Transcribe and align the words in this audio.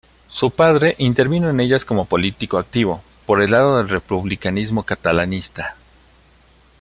Su 0.29 0.49
padre, 0.49 0.95
intervino 0.97 1.47
en 1.51 1.59
ellas 1.59 1.85
como 1.85 2.05
político 2.05 2.57
activo, 2.57 3.03
por 3.27 3.39
el 3.39 3.51
lado 3.51 3.77
del 3.77 3.87
republicanismo 3.87 4.81
catalanista. 4.81 5.75